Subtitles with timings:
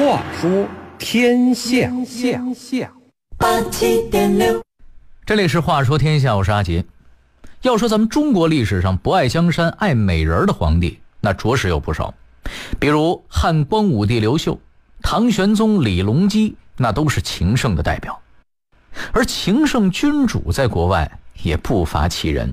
[0.00, 0.66] 话说
[0.98, 2.90] 天下，下下
[3.36, 4.64] 八七点六，
[5.26, 6.82] 这里是《话说天下》，我是阿杰。
[7.60, 12.14] 要说咱们中国历史上不爱江山爱美人的皇帝，那着实有不少。
[12.78, 14.58] 比如汉光武帝刘秀、
[15.02, 18.18] 唐玄宗李隆基，那都是情圣的代表。
[19.12, 22.50] 而情圣君主在国外也不乏其人。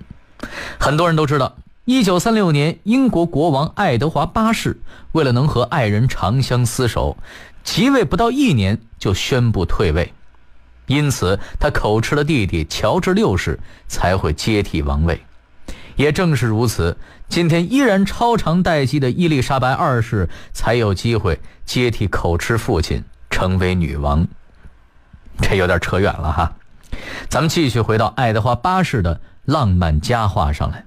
[0.78, 1.56] 很多人都知道，
[1.90, 4.82] 一九三六年，英国国王爱德华八世
[5.14, 7.16] 为了能和爱人长相厮守，
[7.64, 10.14] 即位不到一年就宣布退位。
[10.88, 15.22] 因此，他口吃的弟弟乔治六世才会接替王位。
[15.96, 16.98] 也正是如此，
[17.30, 24.28] 今天依然超长待机的伊丽莎白二世才有机会接替口吃父亲，成为女王。
[25.42, 26.58] 这有点扯远了哈，
[27.30, 30.84] 咱们继续回到爱德华八世的浪漫佳话上来。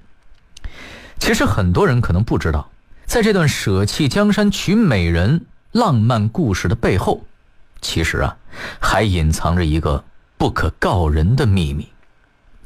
[1.21, 2.69] 其实很多人可能不知道，
[3.05, 7.21] 在这段舍弃江山娶美人浪漫故事的背后，
[7.81, 8.37] 其实啊，
[8.81, 10.03] 还隐藏着一个
[10.37, 11.87] 不可告人的秘密。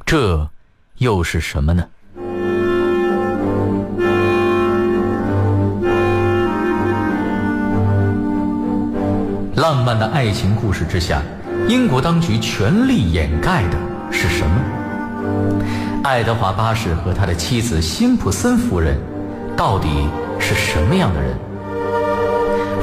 [0.03, 0.49] 这
[0.97, 1.85] 又是什么呢？
[9.55, 11.21] 浪漫的爱情故事之下，
[11.67, 13.77] 英国当局全力掩盖的
[14.11, 15.84] 是什么？
[16.05, 18.95] 爱德华八世和他的妻子辛普森夫人，
[19.57, 20.07] 到底
[20.39, 21.35] 是什么样的人？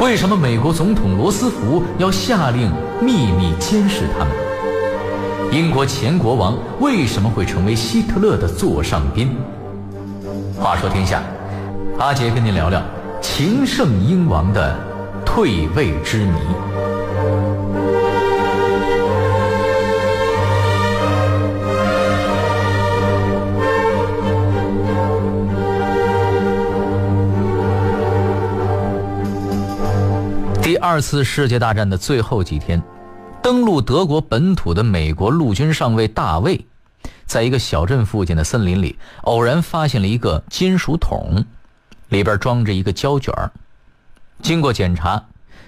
[0.00, 2.68] 为什么美国总统罗斯福要下令
[3.00, 4.28] 秘密监视他们？
[5.52, 9.36] 英国前国王为什么会成为希特勒的座上宾？
[10.58, 11.22] 话说天下，
[12.00, 12.82] 阿杰跟您聊聊
[13.20, 14.76] 情圣英王的
[15.24, 16.81] 退位之谜。
[30.92, 32.82] 二次世界大战的最后几天，
[33.42, 36.66] 登陆德国本土的美国陆军上尉大卫，
[37.24, 41.46] 在一个小镇附近的森林里，偶然发现了一个金属桶，
[42.10, 43.32] 里边装着一个胶卷
[44.42, 45.24] 经过检查，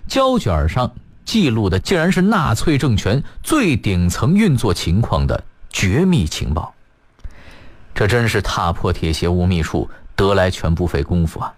[0.07, 0.93] 胶卷上
[1.25, 6.75] 记录的竟然是纳粹政权最顶层运作情况的绝密情报。
[7.95, 11.55] 这真是踏破铁鞋无觅处，得来全不费工夫啊！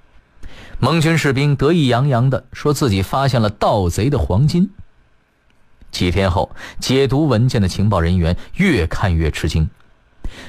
[0.78, 4.70] 盟军士兵得意洋洋地说自己发现了盗贼的黄金。
[5.90, 9.70] 几天后，解读文件的情报人员越看越吃惊，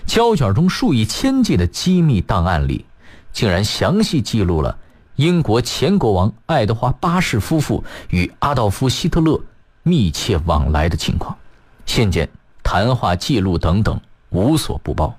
[0.05, 2.85] 胶卷中数以千计的机密档案里，
[3.31, 4.77] 竟然详细记录了
[5.15, 9.39] 英国前国王爱德华八世夫妇与阿道夫·希特勒
[9.83, 11.37] 密切往来的情况，
[11.85, 12.27] 信件、
[12.61, 13.97] 谈话记录等等
[14.29, 15.15] 无所不包。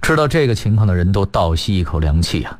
[0.00, 2.58] 知道这个情况的人都倒吸一口凉气呀！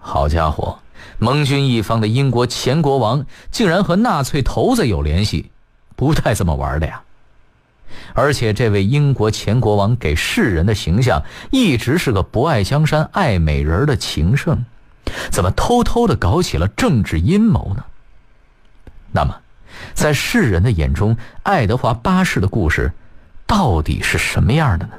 [0.00, 0.79] 好家伙！
[1.18, 5.50] 盟军一方的英国前国王竟然和纳粹头子有联系，
[5.96, 7.02] 不带这么玩的呀！
[8.14, 14.64] 而且这位英国前国王给世人的形象一直是个不爱江山爱美人的情圣，
[15.30, 17.84] 怎么偷偷的搞起了政治阴谋呢？
[19.12, 19.34] 那么，
[19.92, 22.92] 在世人的眼中，爱德华八世的故事
[23.46, 24.92] 到底是什么样的呢？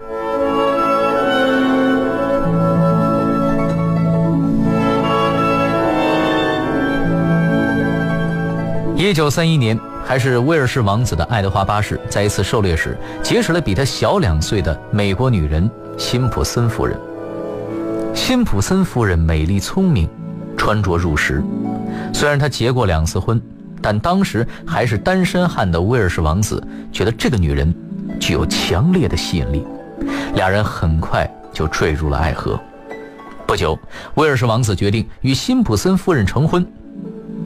[9.12, 16.98] 一九三一年，还是威尔士王子的爱德华八世，在一次狩猎时结识了比他小两岁的美国女人辛普森夫人。
[18.16, 20.08] 辛普森夫人美丽聪明，
[20.56, 21.44] 穿着入时。
[22.14, 23.42] 虽然她结过两次婚，
[23.82, 27.76] 但当时还是单身汉的威尔士王子觉得这个女人
[28.18, 29.68] 具有强烈的吸引力，
[30.36, 32.58] 俩人很快就坠入了爱河。
[33.46, 33.78] 不久，
[34.14, 36.66] 威尔士王子决定与辛普森夫人成婚。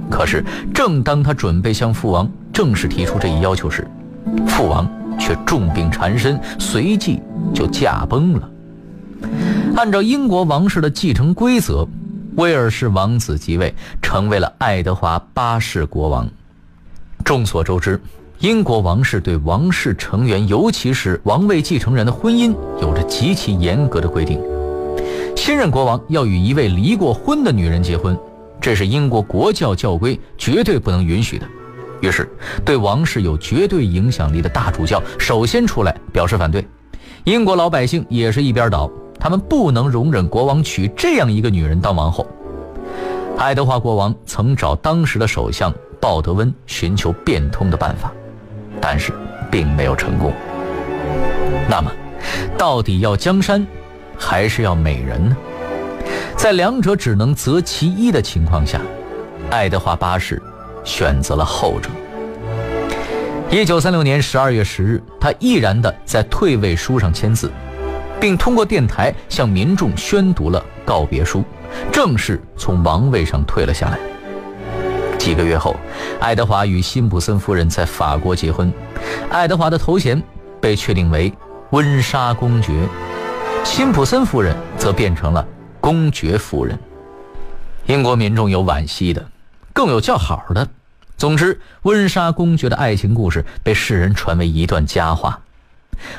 [0.10, 0.44] 可是，
[0.74, 3.88] 正当他准备向父王正式提出这一要求时，
[4.48, 4.90] 父王
[5.20, 7.22] 却重病缠身，随即
[7.54, 8.50] 就驾崩了。
[9.76, 11.88] 按照英国王室的继承规则，
[12.36, 16.28] 威尔士王子即位，成为了爱德华八世国王。
[17.24, 18.00] 众所周知，
[18.40, 24.40] 英国王室对王室成员，尤其是王位继承人的婚姻，有着极其严格的规定。
[25.36, 28.18] 新任国王要与一位离过婚的女人结婚。
[28.66, 31.46] 这是英国国教教规，绝对不能允许的。
[32.02, 32.28] 于是，
[32.66, 36.68] 对王室有绝对影响力的大主教首先出来表示反对。
[37.26, 38.90] 英国老百姓也是一边倒，
[39.20, 42.26] 他们不能容忍国王娶这样一个女人当王后。
[43.38, 45.72] 爱德华国王曾找当时的首相
[46.02, 48.12] 鲍德温寻求变通的办法，
[48.82, 49.14] 但是
[49.52, 50.34] 并没有成功。
[51.70, 51.92] 那么，
[52.58, 53.64] 到底要江山，
[54.18, 55.38] 还是要美人呢？
[56.38, 58.80] 在两者只能择其一的情况下，
[59.50, 60.42] 爱德华八世
[60.84, 61.90] 选择了后者。
[63.50, 67.50] 一九三六年十二月十日，他毅然地在退位书上签字，
[68.20, 71.44] 并通过电台向民众宣读了告别书，
[71.92, 73.98] 正式从王位上退了下来。
[75.18, 75.76] 几个月后，
[76.20, 78.72] 爱德华与辛普森夫人在法国结婚，
[79.32, 80.22] 爱德华的头衔
[80.62, 81.34] 被确定为
[81.72, 82.72] 温莎公爵，
[83.64, 85.48] 辛普森夫人则变成了
[85.86, 86.80] 公爵夫人。
[87.86, 89.30] 英国民众有惋惜的，
[89.72, 90.68] 更有叫好的。
[91.16, 95.42] 总之，温莎公爵的爱情故事被世人传为一段佳话。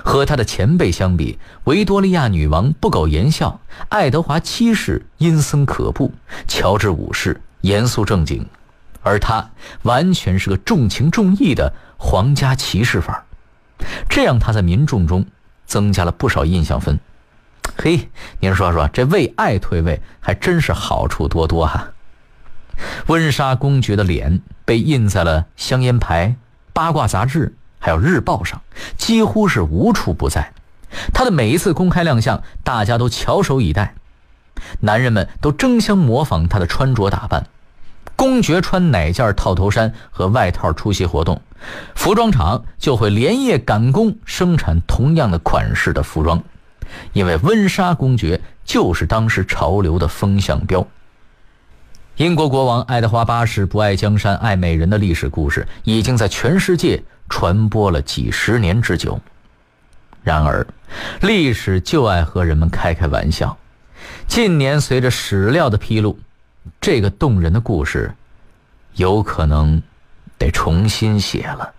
[0.05, 6.13] 和他的前辈相比，维多利亚女王不苟言笑，爱德华七世阴森可怖，
[6.47, 8.47] 乔治五世严肃正经，
[9.03, 9.51] 而他
[9.83, 13.25] 完全是个重情重义的皇家骑士范儿。
[14.09, 15.27] 这让他在民众中
[15.67, 17.01] 增加了不少印象分。
[17.77, 18.09] 嘿，
[18.41, 21.89] 您说说，这为爱退位还真是好处多多哈。
[23.07, 26.37] 温莎公爵的脸被印在了香烟牌、
[26.73, 28.61] 八卦杂志还有日报上，
[28.97, 30.53] 几乎是无处不在。
[31.13, 33.95] 他的每一次公开亮相，大家都翘首以待，
[34.81, 37.47] 男人们都争相模仿他的穿着打扮。
[38.15, 41.43] 公爵穿哪件套头衫和外套出席活动，
[41.95, 46.43] 服装厂就会连夜赶工生产同样的款式的服装，
[47.13, 50.87] 因为温莎公爵就是当时潮流的风向标。
[52.17, 59.21] 英国国王爱德华八世不爱江山爱美人的历史故事，已经在全世界传播了几十年之久。
[60.23, 60.67] 然而，
[61.21, 63.57] 历史就爱和人们开开玩笑。
[64.27, 66.19] 近年随着史料的披露，
[66.81, 68.13] 这个动人的故事，
[68.95, 69.81] 有可能
[70.39, 71.73] 得重新写了。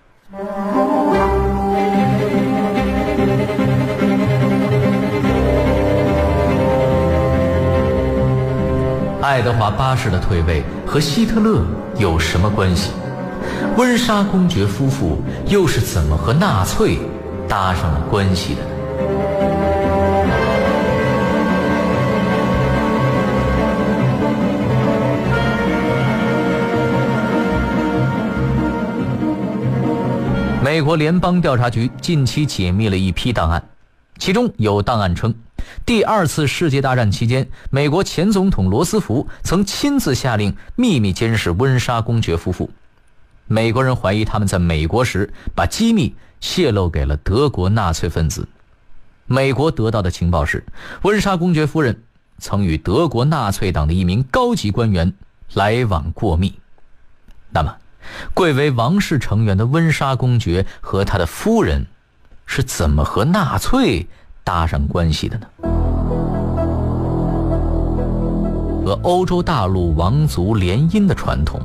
[9.27, 11.61] 爱德华八世的退位和希特勒
[11.99, 12.93] 有什么关系？
[13.75, 16.97] 温莎公爵夫妇又是怎么和纳粹
[17.45, 18.69] 搭上了关系的呢？
[30.63, 33.61] 美国联邦调查局近期解密了一批档案，
[34.17, 35.35] 其中有档案称，
[35.87, 42.69] 第二次世界大战期间，美国前总统罗斯福曾亲自下令秘密监视温莎公爵夫妇。
[43.45, 48.45] 美国人怀疑他们在美国时把机密泄露给了德国纳粹分子。
[49.27, 50.65] 美国得到的情报是，
[51.03, 52.03] 温莎公爵夫人
[52.37, 55.13] 曾与德国纳粹党的一名高级官员
[55.53, 56.53] 来往过密。
[57.49, 57.73] 那么，
[58.33, 61.85] 贵为王室成员的温莎公爵和他的夫人
[62.45, 64.05] 是怎么和纳粹
[64.43, 65.76] 搭上关系的呢？
[68.87, 71.59] 和欧洲大陆王族联姻的传统。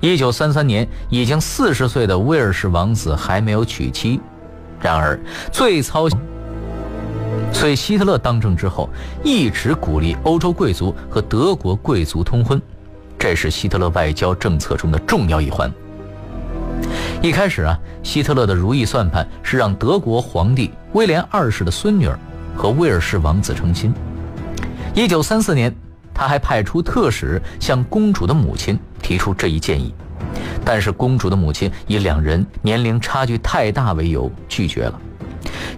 [0.00, 4.20] 一九三三年，已经四十岁的威尔士王子还没有娶妻，
[4.80, 5.16] 然而
[5.52, 6.18] 最操心。
[7.52, 8.90] 所以希特勒当政之后，
[9.22, 12.60] 一直鼓励欧洲贵族和德国贵族通婚。
[13.16, 15.72] 这是希特勒外交政策中的重要一环。
[17.22, 22.18] 一开始啊，希特勒的如意算盘是让德国皇帝威廉二世的孙女儿
[22.56, 23.94] 和威尔士王子成亲。
[24.92, 25.72] 一九三四年，
[26.20, 29.94] 他还派出特使向公主的母亲提出这一建议，
[30.62, 35.00] 但是公主的母亲以两人年龄差距太大为由拒绝了。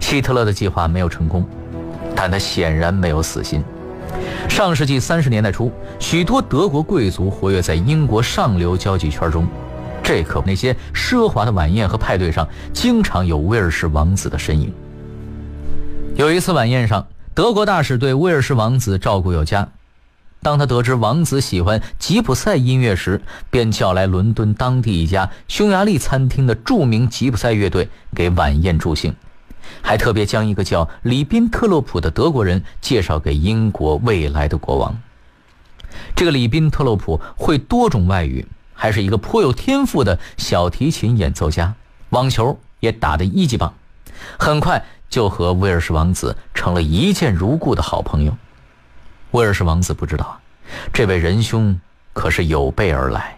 [0.01, 1.47] 希特勒的计划没有成功，
[2.13, 3.63] 但他显然没有死心。
[4.49, 9.47] 上世纪三十年代初，许多德国贵族活跃在英国上流交际圈中，
[10.03, 14.73] 这可那些奢华的晚宴和派对上，经常有威尔士王子的身影。
[16.17, 19.65] 有一次晚宴上，德国大使对威尔士王子照顾有加，
[20.43, 29.15] 当他得知王子喜欢吉普赛音乐时，便叫来伦敦当地一家匈牙利餐厅的著名吉普赛乐队给晚宴助兴。
[29.81, 34.95] 还特别将一个叫里宾特洛普的德国人介绍给英国未来的国王。
[36.15, 41.73] 这个里宾特洛普会多种外语，还是一个颇有天赋的小提琴演奏家，
[42.09, 43.73] 网球也打得一级棒，
[44.37, 48.35] 很快就和威尔士王子成了一见如故的好朋友。
[49.33, 50.39] 威尔士王子不知道，
[50.93, 51.79] 这位仁兄
[52.13, 53.37] 可是有备而来，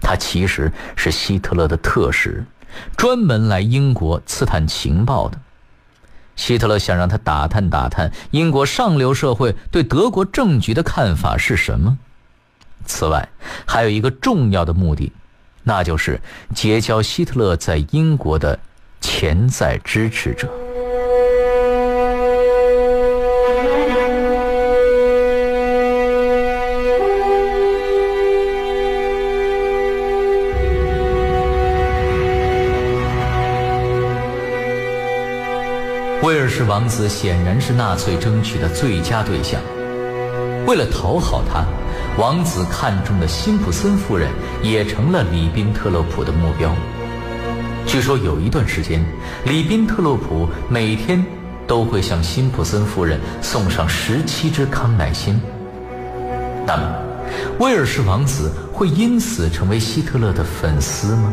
[0.00, 2.44] 他其实是希特勒的特使，
[2.96, 5.38] 专门来英国刺探情报的。
[6.36, 11.98] 希特勒想让他打探打探英国上流社会对德国政局的看法是什么。
[12.86, 13.28] 此外，
[13.66, 15.12] 还有一个重要的目的，
[15.64, 16.20] 那就是
[16.54, 18.58] 结交希特勒在英国的
[19.00, 20.48] 潜在支持者。
[36.64, 39.60] 王子显然是纳粹争取的最佳对象。
[40.66, 41.64] 为了讨好他，
[42.18, 44.30] 王子看中的辛普森夫人
[44.62, 46.74] 也成了里宾特洛普的目标。
[47.86, 49.04] 据说有一段时间，
[49.44, 51.22] 里宾特洛普每天
[51.66, 55.38] 都会向辛普森夫人送上十七只康乃馨。
[56.66, 56.96] 那么，
[57.58, 61.32] 威尔士王子会因此成为希特勒的粉丝吗？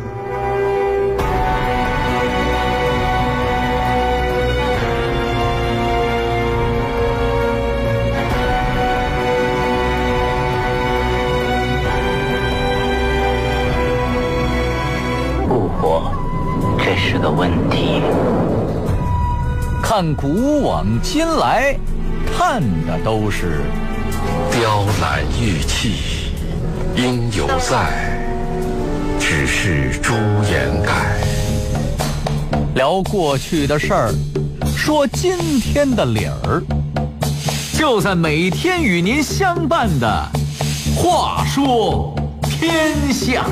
[16.96, 18.02] 是个问题。
[19.82, 21.76] 看古往今来，
[22.38, 23.62] 看的都是
[24.52, 26.32] 雕栏玉砌，
[26.96, 28.18] 应犹在，
[29.20, 30.14] 只是朱
[30.50, 31.18] 颜改。
[32.76, 34.14] 聊过去的事儿，
[34.78, 36.64] 说今天的理儿，
[37.78, 40.32] 就在每天与您相伴的
[40.96, 43.46] 《话说天下》。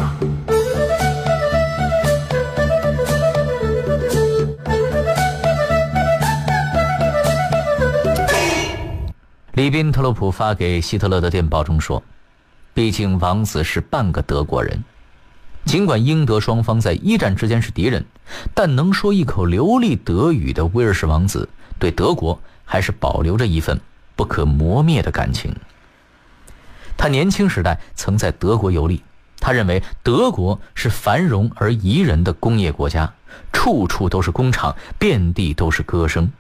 [9.59, 12.01] 里宾特洛普发给希特勒的电报中说
[12.73, 14.85] ：“毕竟王子是半个德国人，
[15.65, 18.05] 尽管英德双方在一战之间是敌人，
[18.53, 23.77] 但能说一口流利德语的威尔士王子对德国还是保留着一份
[24.15, 25.53] 不可磨灭的感情。
[26.95, 29.03] 他年轻时代曾在德国游历，
[29.41, 33.13] 他认为德国是繁荣而宜人的工业国家，
[33.51, 36.31] 处处都是工厂，遍地都是歌声。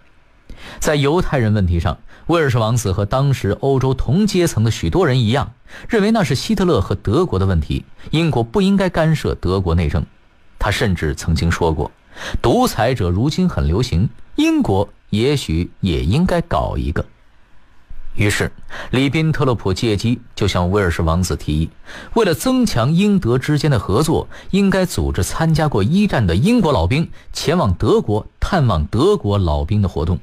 [0.79, 1.97] 在犹太人问题上。”
[2.29, 5.51] 威尔士王子和当时欧洲同阶层的许多人一样，
[5.87, 10.05] 认为那是希特勒和德国的问题，英国不应该干涉德国内政。
[10.59, 11.89] 他甚至曾经说过
[12.39, 17.03] ：“独裁者如今很流行，英国也许也应该搞一个。”
[18.13, 18.51] 于是，
[18.91, 21.69] 里宾特洛普借机就向威尔士王子提议，
[22.13, 30.19] 为了增强英德之间的合作，应该组织参加过一战的英国老兵前往德国探望德国老兵的活动。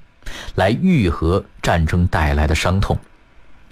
[0.54, 2.98] 来愈合战争带来的伤痛。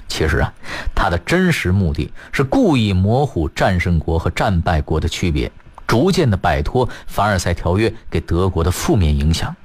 [0.06, 0.52] 其实啊，
[0.94, 5.50] 他的真实目的是故意模糊战胜国和战败国的区别，
[5.86, 9.56] 逐渐的摆脱凡尔赛条约给德国的负面影响。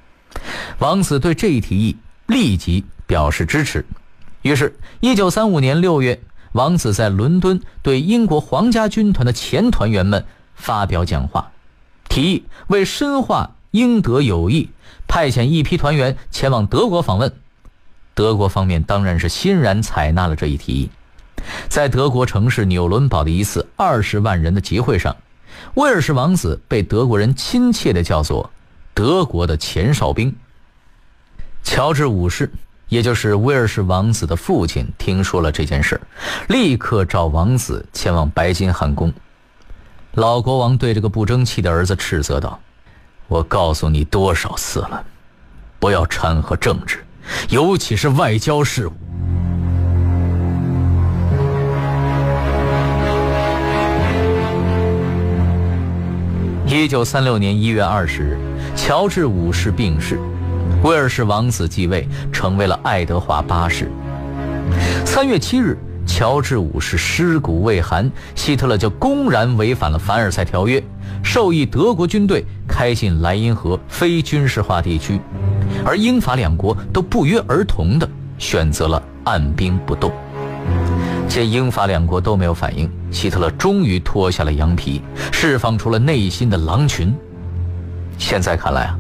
[0.79, 3.85] 王子对这一提议立即表示支持。
[4.41, 6.21] 于是，一九三五年六月，
[6.53, 11.51] 王子在伦敦对英国皇家军团的前团员们发表讲话，
[12.07, 14.69] 提议为深化英德友谊。
[15.07, 17.33] 派遣一批团员前往德国访问，
[18.13, 20.89] 德国方面当然是欣然采纳了这一提议。
[21.67, 25.15] 在德国城市纽伦堡的一次二十万人的集会上，
[25.73, 28.51] 威尔士王子被德国人亲切地叫做
[28.93, 30.35] “德国的前哨兵”。
[31.63, 32.51] 乔治五世，
[32.87, 35.99] 也就是威尔士王子的父亲，听说了这件事，
[36.49, 39.11] 立刻召王子前往白金汉宫。
[40.11, 42.59] 老国王对这个不争气的儿子斥责道。
[43.29, 45.05] 我告诉你多少次了，
[45.79, 47.05] 不要掺和政治，
[47.49, 48.91] 尤其是外交事务。
[56.65, 58.37] 一九三六年一月二十日，
[58.75, 60.19] 乔治五世病逝，
[60.83, 63.91] 威尔士王子继位，成为了爱德华八世。
[65.05, 65.77] 三月七日。
[66.07, 70.83] 乔治五世尸骨未寒，希特勒就公然违反了凡尔赛条约，
[71.23, 75.19] 授意德国军队开进莱茵河非军事化地区，
[75.85, 80.11] 而英法两国都不约而同地选择了按兵不动。
[81.27, 87.13] 见英法两国都没有反应，希特勒终于脱下了羊皮，释放出了内心的狼群。
[88.17, 88.97] 现在看来啊。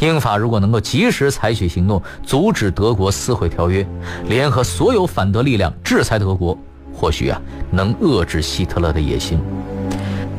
[0.00, 3.86] 英法如果能够及时采取行动，阻止德国撕毁条约，
[4.28, 6.56] 联合所有反德力量制裁德国，
[6.92, 9.40] 或许啊能遏制希特勒的野心。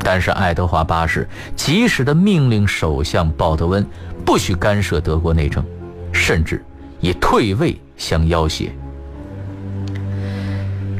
[0.04, 3.84] 但是爱德华八世及时的命令首相鲍德温
[4.24, 5.64] 不许干涉德国内政，
[6.12, 6.62] 甚至
[7.00, 8.70] 以退位相要挟。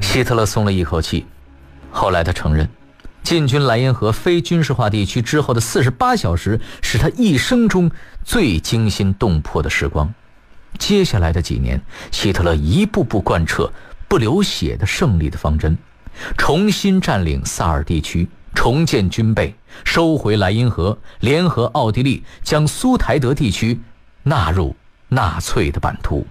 [0.01, 1.27] 希特勒松了一口气，
[1.91, 2.67] 后来他承认。
[3.23, 7.91] 进军莱茵河非军事化地区之后的四十八小时，是他一生中
[8.23, 10.13] 最惊心动魄的时光。
[10.79, 11.81] 接下来的几年，
[12.11, 13.73] 希特勒一步步贯彻
[14.09, 15.77] 不流血的胜利的方针，
[16.37, 23.79] 重新占领萨尔地区，重建军备，收回莱茵河，联合奥地利，将苏台德地区
[24.23, 24.75] 纳入
[25.09, 26.27] 纳粹的版图。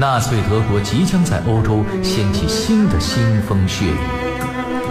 [0.00, 4.17] 纳粹德国即将在欧洲掀起新的腥风血雨。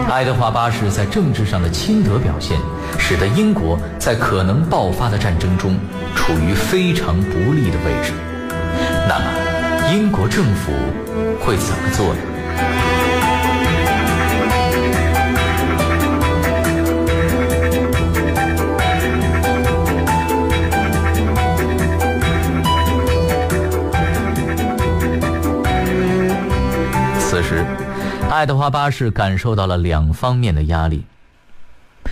[0.09, 2.57] 爱德华八世在政治上的亲德表现，
[2.97, 5.77] 使得英国在可能爆发的战争中
[6.15, 8.13] 处于非常不利的位置。
[9.07, 10.71] 那么，英国政府
[11.43, 12.96] 会怎么做呢？
[28.37, 31.03] 爱德华八世感受到了两方面的压力：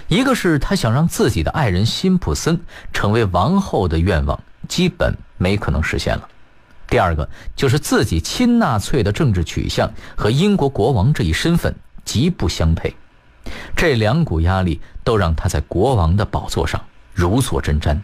[0.08, 2.60] 一个是他想让自己的爱人辛普森
[2.92, 6.28] 成为王后的愿望基本没可能实现了；
[6.88, 12.96] 第二个就是自己亲纳粹的政治取向和英国国王这一身份极不相配。
[13.76, 18.02] 这两股压力都让他在国王的宝座上如坐针毡。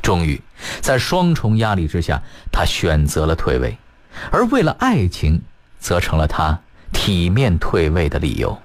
[0.00, 0.40] 终于，
[0.80, 3.76] 在双重压力之下，他选择了退位，
[4.30, 5.42] 而为了爱情。
[5.78, 6.58] 则成了他
[6.92, 8.58] 体面退位的理由。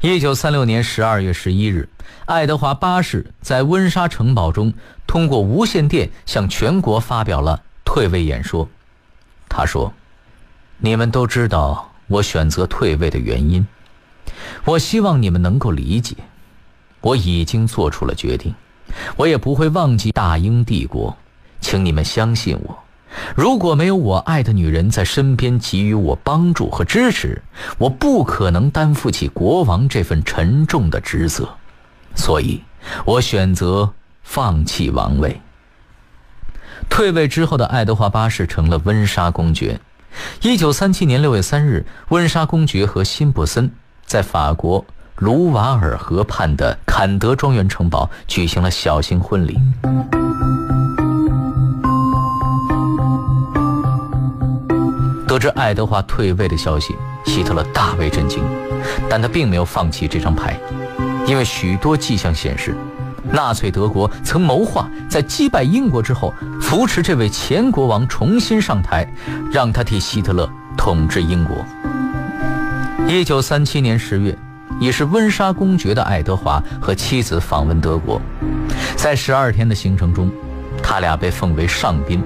[0.00, 1.88] 一九三六年十二月十一日，
[2.26, 4.74] 爱德华八世在温莎城堡中
[5.06, 8.68] 通过无线电向全国发表了退位演说。
[9.48, 9.94] 他说
[10.76, 13.66] ：“你们都知道我选择退位的原因，
[14.64, 16.14] 我希望你们能够理解。
[17.00, 18.54] 我已经做出了决定，
[19.16, 21.16] 我也不会忘记大英帝国，
[21.60, 22.78] 请你们相信我。”
[23.36, 27.42] 如果没有我爱的女人在身边给予我帮助和支持，
[27.78, 31.48] 我不可能担负起国王这份沉重的职责，
[32.14, 32.62] 所以，
[33.04, 33.92] 我选择
[34.22, 35.40] 放弃王位。
[36.90, 39.80] 退位之后的爱德华八世成了温莎公爵。
[40.42, 43.70] 一九三七年六月三日，温莎公爵和辛普森
[44.04, 44.84] 在法国
[45.16, 49.58] 卢瓦尔河畔的坎德庄园城堡举行了小型婚礼。
[55.44, 58.42] 知爱德华退位的消息，希特勒大为震惊，
[59.10, 60.58] 但他并没有放弃这张牌，
[61.26, 62.74] 因为许多迹象显示，
[63.30, 69.06] 纳粹德国曾谋划在击败英国之后，扶持这位前国王重新上台，
[69.52, 71.54] 让他替希特勒统治英国。
[73.06, 74.34] 一九三七年十月，
[74.80, 78.18] 已是温莎公爵的爱德华和妻子访问德国，
[78.96, 80.30] 在十二天的行程中，
[80.82, 82.24] 他俩被奉为上宾。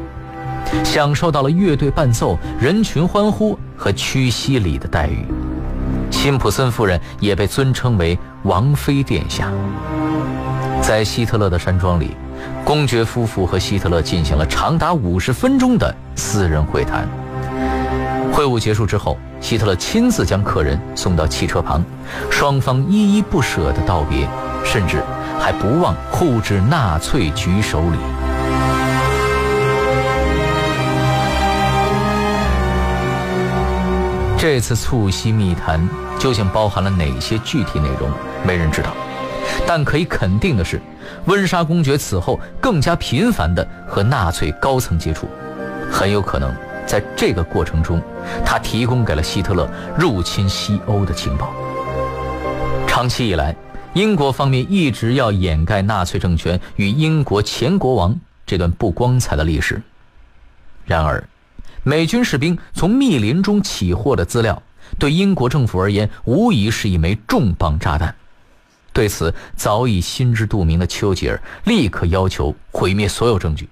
[0.84, 5.24] 享受到了乐队伴奏、人群欢呼和屈膝礼的待遇，
[6.10, 9.50] 辛普森夫人也被尊称为王妃殿下。
[10.80, 12.16] 在希特勒的山庄里，
[12.64, 17.06] 公爵夫妇和希特勒进行了长达五十分钟的私人会谈。
[18.32, 21.82] 会晤结束之后，希特勒亲自将客人送到汽车旁，
[22.30, 24.28] 双方依依不舍地道别，
[24.64, 25.02] 甚至
[25.40, 27.98] 还不忘互致纳粹举手礼。
[34.40, 38.08] 这次促膝密谈究竟包含了哪些具体内容，
[38.46, 38.94] 没人知道。
[39.66, 40.80] 但可以肯定的是，
[41.24, 45.28] 温莎公爵此后更加频繁地和纳粹高层接触，
[45.90, 46.54] 很有可能
[46.86, 48.00] 在这个过程中，
[48.46, 51.52] 他提供给了希特勒入侵西欧的情报。
[52.86, 53.56] 长期以来，
[53.92, 59.82] 英国方面一直要掩盖纳粹政权与英国前国王这段不光彩的历史。
[60.84, 61.22] 然而，
[61.82, 64.62] 美军士兵从密林中起获的资料，
[64.98, 68.14] 对英国政府而言无疑是一枚重磅炸弹。
[68.92, 73.68] 对此，早已心知肚明的丘吉尔立刻要求毁灭所有证据。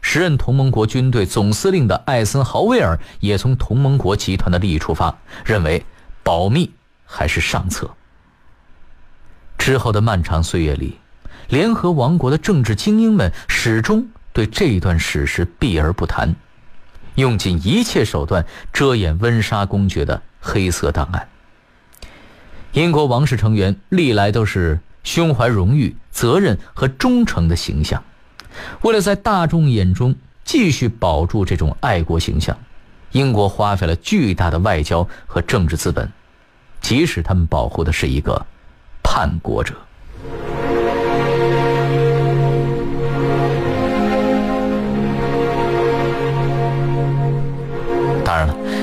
[0.00, 5.14] 时任同盟国军队总司令的艾森豪威尔也从同盟国集团的利益出发，
[5.44, 5.84] 认为
[6.22, 6.70] 保密
[7.04, 7.90] 还是上策。
[9.58, 10.98] 之后的漫长岁月里，
[11.48, 16.34] 联合王国的政治精英们始终对这段史实避而不谈。
[17.18, 21.28] 用尽一切手段遮掩温莎公爵的黑色档案。
[22.72, 28.04] 英国王室成员历来都是胸怀荣誉、责任和忠诚的形象。
[28.82, 32.56] 为了在大众眼中继续保住这种爱国形象，
[33.10, 36.12] 英国花费了巨大的外交和政治资本，
[36.80, 38.46] 即使他们保护的是一个
[39.02, 39.74] 叛国者。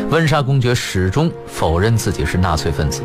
[0.10, 3.02] 温莎公爵始终否认自己是纳粹分子，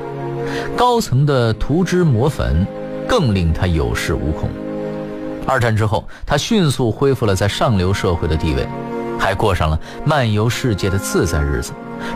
[0.77, 2.66] 高层的涂脂抹粉
[3.09, 4.49] 更令他有恃无恐。
[5.47, 8.69] 二战之后，他迅速恢复了在上流社会的地位，
[9.19, 11.73] 还过上了漫游世界的自在日子，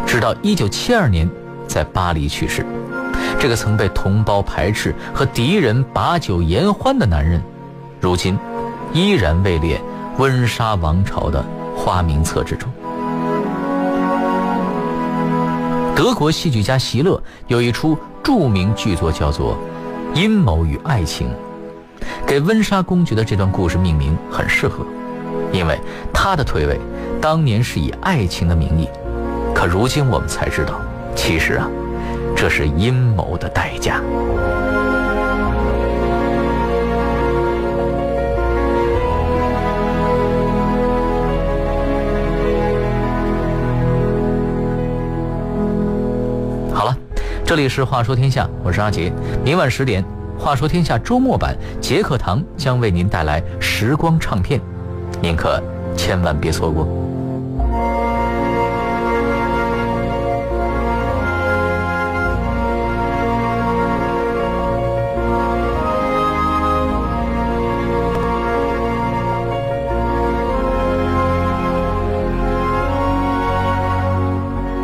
[0.07, 1.29] 直到1972年
[1.67, 2.65] 在巴黎去世。
[3.41, 7.43] 这个曾被同胞排斥和敌人把酒言欢的男人，
[8.01, 8.39] 如今
[8.93, 9.81] 依然位列
[10.19, 11.45] 温莎王朝的
[11.77, 12.71] 花名册之中。
[15.97, 19.57] 德国戏剧家席勒有一出著名剧作叫做
[20.21, 21.29] 《阴谋与爱情》，
[22.27, 24.85] 给温莎公爵的这段故事命名很适合，
[25.53, 25.79] 因为
[26.13, 26.81] 他的退位
[27.21, 28.89] 当年是以爱情的名义，
[29.55, 30.81] 可如今我们才知道，
[31.15, 31.71] 其实啊，
[32.35, 34.01] 这是阴谋的代价。
[47.55, 49.13] 这里是《话说天下》，我是阿杰。
[49.45, 50.03] 明晚十点，
[50.37, 54.61] 《话说天下》周末版杰克堂将为您带来时光唱片，
[55.23, 55.63] 您可
[55.97, 56.85] 千万别错过。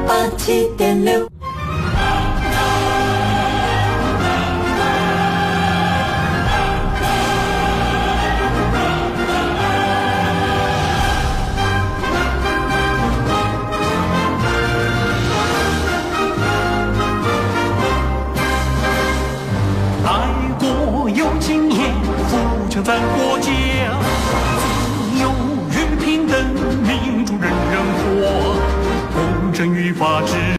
[0.06, 1.30] 八七点六。